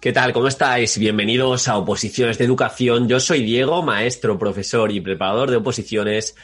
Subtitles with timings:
[0.00, 0.32] ¿Qué tal?
[0.32, 0.96] ¿Cómo estáis?
[0.96, 3.06] Bienvenidos a Oposiciones de Educación.
[3.06, 6.34] Yo soy Diego, maestro, profesor y preparador de oposiciones.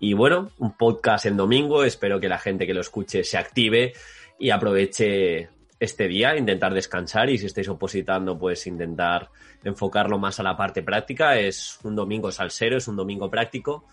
[0.00, 1.84] Y bueno, un podcast en domingo.
[1.84, 3.92] Espero que la gente que lo escuche se active
[4.38, 9.28] y aproveche este día, intentar descansar y si estáis opositando, pues intentar
[9.62, 11.38] enfocarlo más a la parte práctica.
[11.38, 13.84] Es un domingo salsero, es un domingo práctico.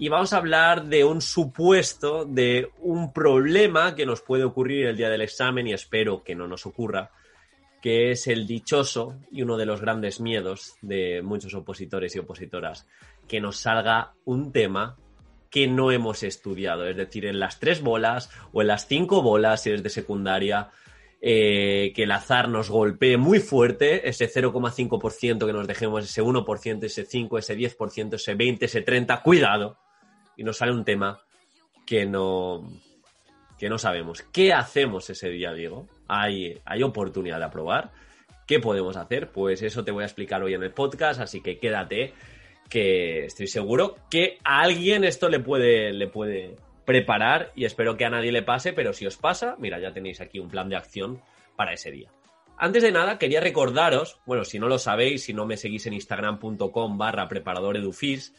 [0.00, 4.96] Y vamos a hablar de un supuesto, de un problema que nos puede ocurrir el
[4.96, 7.10] día del examen y espero que no nos ocurra
[7.82, 12.86] que es el dichoso y uno de los grandes miedos de muchos opositores y opositoras,
[13.26, 14.96] que nos salga un tema
[15.50, 19.62] que no hemos estudiado, es decir, en las tres bolas o en las cinco bolas,
[19.62, 20.70] si eres de secundaria,
[21.20, 26.84] eh, que el azar nos golpee muy fuerte, ese 0,5% que nos dejemos, ese 1%,
[26.84, 29.78] ese 5%, ese 10%, ese 20%, ese 30%, cuidado,
[30.38, 31.20] y nos sale un tema
[31.86, 32.66] que no,
[33.58, 34.22] que no sabemos.
[34.32, 35.86] ¿Qué hacemos ese día, Diego?
[36.08, 37.92] hay, hay oportunidad de aprobar.
[38.46, 39.30] ¿Qué podemos hacer?
[39.30, 42.14] Pues eso te voy a explicar hoy en el podcast, así que quédate,
[42.68, 48.06] que estoy seguro que a alguien esto le puede, le puede preparar y espero que
[48.06, 50.76] a nadie le pase, pero si os pasa, mira, ya tenéis aquí un plan de
[50.76, 51.20] acción
[51.56, 52.10] para ese día.
[52.56, 55.92] Antes de nada, quería recordaros, bueno, si no lo sabéis, si no me seguís en
[55.92, 58.34] instagram.com barra preparador edufis,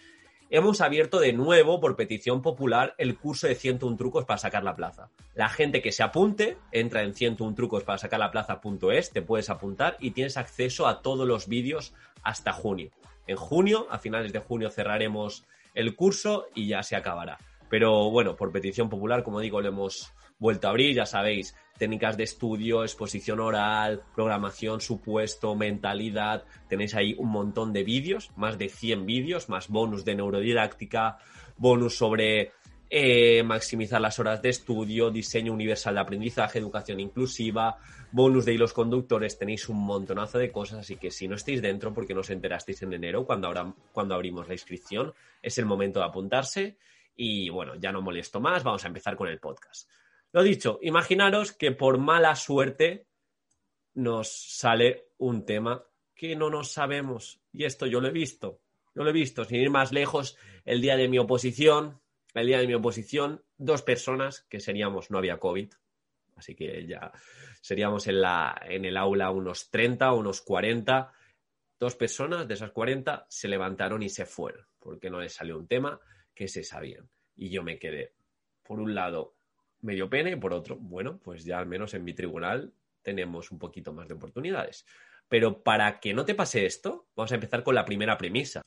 [0.50, 4.75] hemos abierto de nuevo, por petición popular, el curso de 101 trucos para sacar la
[4.75, 5.09] plaza.
[5.36, 9.50] La gente que se apunte, entra en 101 trucos para sacar la plaza.es, te puedes
[9.50, 12.91] apuntar y tienes acceso a todos los vídeos hasta junio.
[13.28, 17.38] En junio, a finales de junio, cerraremos el curso y ya se acabará.
[17.70, 22.17] Pero bueno, por petición popular, como digo, lo hemos vuelto a abrir, ya sabéis, técnicas
[22.17, 26.45] de estudio, exposición oral, programación, supuesto, mentalidad.
[26.67, 31.17] Tenéis ahí un montón de vídeos, más de 100 vídeos, más bonus de neurodidáctica,
[31.58, 32.53] bonus sobre
[32.90, 37.78] eh, maximizar las horas de estudio, diseño universal de aprendizaje, educación inclusiva,
[38.12, 41.94] bonus de hilos conductores, tenéis un montonazo de cosas, así que si no estáis dentro
[41.94, 45.13] porque no os enterasteis en enero cuando, cuando abrimos la inscripción,
[45.44, 46.78] es el momento de apuntarse
[47.22, 49.90] y bueno, ya no molesto más, vamos a empezar con el podcast.
[50.31, 53.07] Lo dicho, imaginaros que por mala suerte
[53.94, 55.84] nos sale un tema
[56.16, 57.41] que no nos sabemos.
[57.52, 58.62] Y esto yo lo he visto.
[58.96, 62.00] Yo lo he visto, sin ir más lejos, el día de mi oposición,
[62.35, 65.74] el día de mi oposición, dos personas que seríamos, no había COVID,
[66.38, 67.12] así que ya
[67.59, 71.12] seríamos en, la, en el aula unos 30, unos 40.
[71.78, 75.68] Dos personas de esas 40 se levantaron y se fueron, porque no les salió un
[75.68, 76.00] tema
[76.39, 77.09] que se sabían.
[77.35, 78.13] Y yo me quedé,
[78.63, 79.35] por un lado,
[79.81, 83.91] medio pene, por otro, bueno, pues ya al menos en mi tribunal tenemos un poquito
[83.91, 84.85] más de oportunidades.
[85.27, 88.66] Pero para que no te pase esto, vamos a empezar con la primera premisa.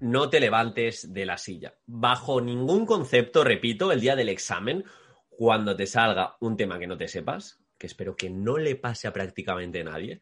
[0.00, 1.76] No te levantes de la silla.
[1.86, 4.84] Bajo ningún concepto, repito, el día del examen,
[5.30, 9.06] cuando te salga un tema que no te sepas, que espero que no le pase
[9.06, 10.20] a prácticamente nadie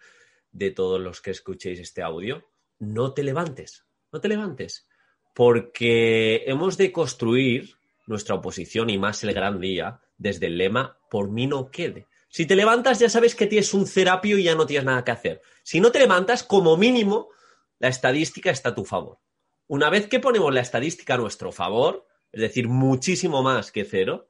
[0.50, 4.86] de todos los que escuchéis este audio, no te levantes, no te levantes,
[5.34, 7.76] porque hemos de construir
[8.06, 12.06] nuestra oposición y más el gran día desde el lema por mí no quede.
[12.28, 15.10] Si te levantas ya sabes que tienes un cerapio y ya no tienes nada que
[15.10, 15.42] hacer.
[15.62, 17.28] Si no te levantas, como mínimo,
[17.78, 19.18] la estadística está a tu favor.
[19.66, 24.28] Una vez que ponemos la estadística a nuestro favor, es decir, muchísimo más que cero,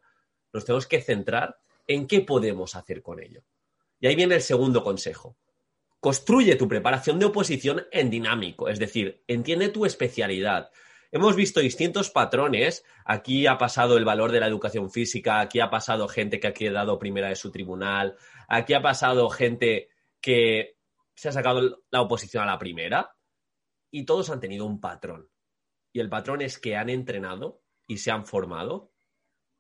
[0.53, 3.43] nos tenemos que centrar en qué podemos hacer con ello.
[4.01, 5.37] Y ahí viene el segundo consejo.
[6.01, 10.71] Construye tu preparación de oposición en dinámico, es decir, entiende tu especialidad,
[11.13, 12.85] hemos visto distintos patrones.
[13.05, 16.55] Aquí ha pasado el valor de la educación física, aquí ha pasado gente que ha
[16.55, 18.17] quedado primera de su tribunal,
[18.49, 19.91] aquí ha pasado gente
[20.21, 20.79] que
[21.15, 23.15] se ha sacado la oposición a la primera
[23.91, 25.29] y todos han tenido un patrón.
[25.93, 28.91] Y el patrón es que han entrenado y se han formado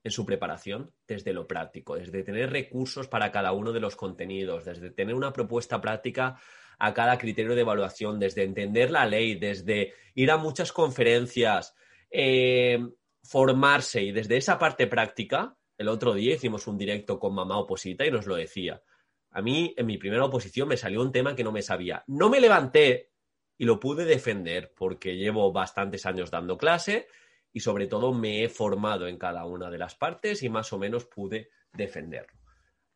[0.04, 4.64] en su preparación desde lo práctico, desde tener recursos para cada uno de los contenidos,
[4.64, 6.40] desde tener una propuesta práctica
[6.84, 11.76] a cada criterio de evaluación, desde entender la ley, desde ir a muchas conferencias,
[12.10, 12.76] eh,
[13.22, 18.04] formarse y desde esa parte práctica, el otro día hicimos un directo con mamá oposita
[18.04, 18.82] y nos lo decía.
[19.30, 22.02] A mí, en mi primera oposición, me salió un tema que no me sabía.
[22.08, 23.12] No me levanté
[23.56, 27.06] y lo pude defender porque llevo bastantes años dando clase
[27.52, 30.80] y sobre todo me he formado en cada una de las partes y más o
[30.80, 32.41] menos pude defenderlo.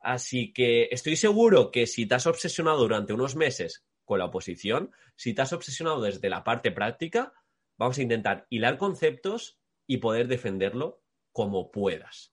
[0.01, 4.93] Así que estoy seguro que si te has obsesionado durante unos meses con la oposición,
[5.17, 7.33] si te has obsesionado desde la parte práctica,
[7.77, 11.03] vamos a intentar hilar conceptos y poder defenderlo
[11.33, 12.33] como puedas.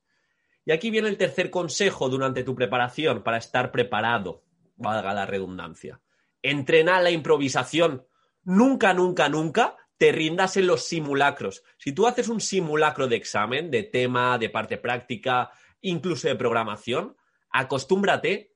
[0.66, 4.44] Y aquí viene el tercer consejo durante tu preparación para estar preparado,
[4.76, 6.02] valga la redundancia.
[6.42, 8.06] Entrena la improvisación.
[8.44, 11.64] Nunca, nunca, nunca te rindas en los simulacros.
[11.78, 15.52] Si tú haces un simulacro de examen, de tema, de parte práctica,
[15.82, 17.16] incluso de programación,
[17.54, 18.56] acostúmbrate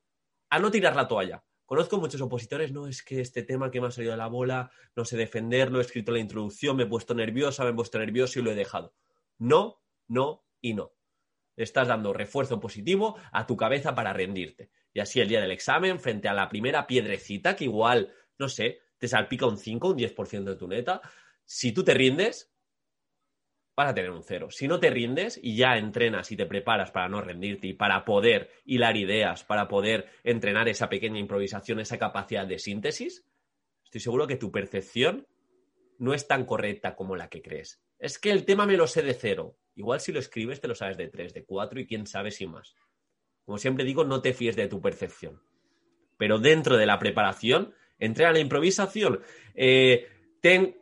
[0.49, 1.43] a no tirar la toalla.
[1.65, 4.71] Conozco muchos opositores, no, es que este tema que me ha salido de la bola,
[4.95, 8.39] no sé defenderlo, he escrito la introducción, me he puesto nerviosa, me he puesto nervioso
[8.39, 8.93] y lo he dejado.
[9.37, 10.93] No, no y no.
[11.55, 14.69] estás dando refuerzo positivo a tu cabeza para rendirte.
[14.93, 18.79] Y así el día del examen, frente a la primera piedrecita, que igual, no sé,
[18.97, 21.01] te salpica un 5, un 10% de tu neta,
[21.43, 22.53] si tú te rindes,
[23.77, 24.49] vas a tener un cero.
[24.49, 28.03] Si no te rindes y ya entrenas y te preparas para no rendirte y para
[28.03, 33.23] poder hilar ideas, para poder entrenar esa pequeña improvisación, esa capacidad de síntesis,
[33.83, 35.27] estoy seguro que tu percepción
[35.99, 37.79] no es tan correcta como la que crees.
[37.99, 39.55] Es que el tema me lo sé de cero.
[39.75, 42.47] Igual si lo escribes te lo sabes de tres, de cuatro y quién sabe si
[42.47, 42.75] más.
[43.45, 45.39] Como siempre digo, no te fíes de tu percepción.
[46.17, 49.21] Pero dentro de la preparación, entrena la improvisación.
[49.53, 50.07] Eh,
[50.41, 50.75] ten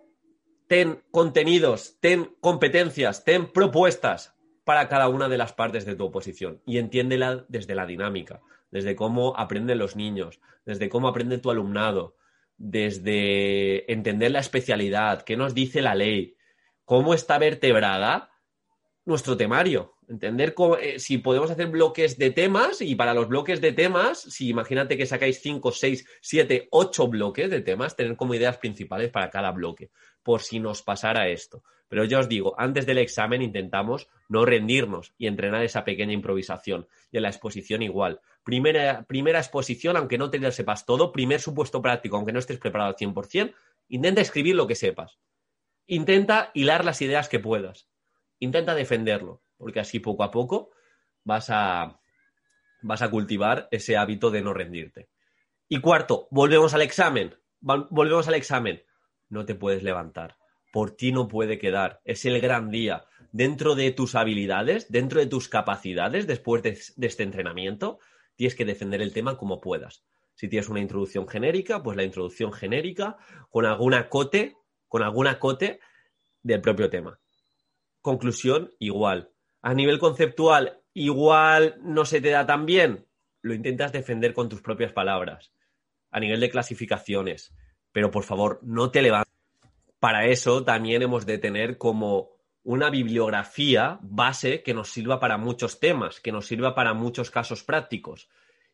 [0.67, 6.61] ten contenidos, ten competencias, ten propuestas para cada una de las partes de tu oposición
[6.65, 8.41] y entiéndela desde la dinámica,
[8.71, 12.15] desde cómo aprenden los niños, desde cómo aprende tu alumnado,
[12.57, 16.35] desde entender la especialidad, qué nos dice la ley,
[16.83, 18.31] cómo está vertebrada
[19.05, 19.93] nuestro temario.
[20.07, 24.49] Entender eh, si podemos hacer bloques de temas y para los bloques de temas, si
[24.49, 29.29] imagínate que sacáis 5, 6, 7, 8 bloques de temas, tener como ideas principales para
[29.31, 29.89] cada bloque,
[30.25, 31.63] por si nos pasara esto.
[31.87, 36.87] Pero ya os digo, antes del examen intentamos no rendirnos y entrenar esa pequeña improvisación.
[37.11, 38.21] Y en la exposición igual.
[38.43, 42.57] Primera, primera exposición, aunque no te lo sepas todo, primer supuesto práctico, aunque no estés
[42.57, 43.53] preparado al 100%,
[43.89, 45.19] intenta escribir lo que sepas.
[45.85, 47.87] Intenta hilar las ideas que puedas.
[48.39, 50.71] Intenta defenderlo porque así poco a poco
[51.23, 51.99] vas a,
[52.81, 55.09] vas a cultivar ese hábito de no rendirte.
[55.67, 57.35] Y cuarto, volvemos al examen.
[57.61, 58.83] Volvemos al examen.
[59.29, 60.37] No te puedes levantar.
[60.71, 62.01] Por ti no puede quedar.
[62.03, 63.05] Es el gran día.
[63.31, 67.99] Dentro de tus habilidades, dentro de tus capacidades, después de, este entrenamiento,
[68.35, 70.03] tienes que defender el tema como puedas.
[70.35, 73.17] Si tienes una introducción genérica, pues la introducción genérica
[73.49, 74.55] con alguna cote,
[74.87, 75.79] con alguna cote
[76.43, 77.19] del propio tema.
[78.01, 79.31] Conclusión, igual
[79.65, 83.07] a nivel conceptual igual no se te da tan bien,
[83.41, 85.51] lo intentas defender con tus propias palabras.
[86.11, 87.51] A nivel de clasificaciones.
[87.95, 89.33] Pero por favor, no te levantes.
[90.01, 92.31] Para eso también hemos de tener como
[92.63, 97.63] una bibliografía base que nos sirva para muchos temas, que nos sirva para muchos casos
[97.63, 98.27] prácticos.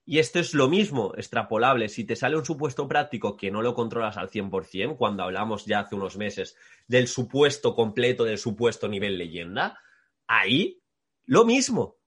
[0.07, 1.87] Y esto es lo mismo, extrapolable.
[1.87, 5.81] Si te sale un supuesto práctico que no lo controlas al 100%, cuando hablamos ya
[5.81, 6.57] hace unos meses
[6.87, 9.77] del supuesto completo, del supuesto nivel leyenda,
[10.25, 10.81] ahí
[11.27, 11.97] lo mismo.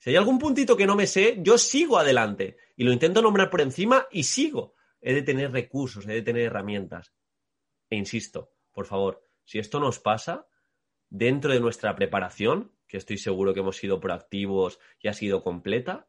[0.00, 3.48] Si hay algún puntito que no me sé, yo sigo adelante y lo intento nombrar
[3.48, 4.74] por encima y sigo.
[5.02, 7.12] He de tener recursos, he de tener herramientas.
[7.90, 10.46] E insisto, por favor, si esto nos pasa
[11.10, 16.08] dentro de nuestra preparación, que estoy seguro que hemos sido proactivos y ha sido completa,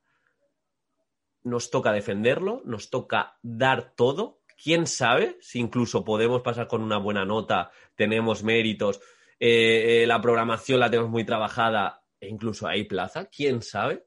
[1.43, 4.41] nos toca defenderlo, nos toca dar todo.
[4.61, 9.01] ¿Quién sabe si incluso podemos pasar con una buena nota, tenemos méritos,
[9.39, 14.05] eh, eh, la programación la tenemos muy trabajada e incluso hay plaza, quién sabe.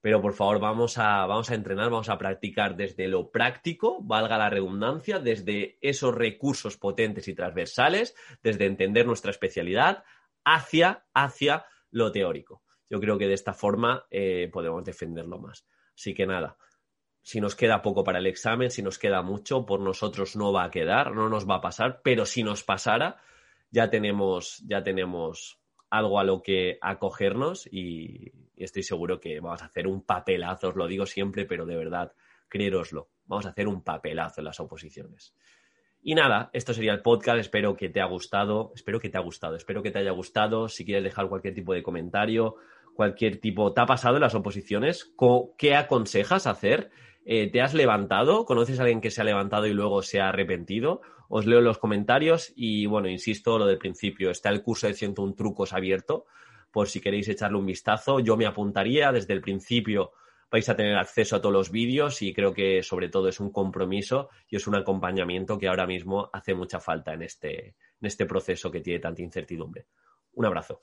[0.00, 4.38] Pero por favor, vamos a, vamos a entrenar, vamos a practicar desde lo práctico, valga
[4.38, 10.04] la redundancia, desde esos recursos potentes y transversales, desde entender nuestra especialidad
[10.44, 12.62] hacia, hacia lo teórico.
[12.88, 15.66] Yo creo que de esta forma eh, podemos defenderlo más.
[15.96, 16.56] Así que nada,
[17.22, 20.64] si nos queda poco para el examen, si nos queda mucho, por nosotros no va
[20.64, 23.16] a quedar, no nos va a pasar, pero si nos pasara,
[23.72, 25.58] ya tenemos, ya tenemos
[25.90, 30.76] algo a lo que acogernos y, estoy seguro que vamos a hacer un papelazo, os
[30.76, 32.12] lo digo siempre, pero de verdad,
[32.48, 35.34] creeroslo, vamos a hacer un papelazo en las oposiciones.
[36.02, 39.24] Y nada, esto sería el podcast, espero que te haya gustado, espero que te haya
[39.24, 42.56] gustado, espero que te haya gustado, si quieres dejar cualquier tipo de comentario,
[42.94, 45.12] cualquier tipo, ¿te ha pasado en las oposiciones?
[45.58, 46.90] ¿Qué aconsejas hacer?
[47.24, 48.44] Eh, ¿Te has levantado?
[48.44, 51.00] ¿Conoces a alguien que se ha levantado y luego se ha arrepentido?
[51.28, 55.34] Os leo los comentarios y bueno, insisto, lo del principio, está el curso de 101
[55.34, 56.26] trucos abierto
[56.76, 58.20] por si queréis echarle un vistazo.
[58.20, 60.12] Yo me apuntaría desde el principio.
[60.50, 63.50] Vais a tener acceso a todos los vídeos y creo que sobre todo es un
[63.50, 68.26] compromiso y es un acompañamiento que ahora mismo hace mucha falta en este, en este
[68.26, 69.86] proceso que tiene tanta incertidumbre.
[70.34, 70.78] Un abrazo.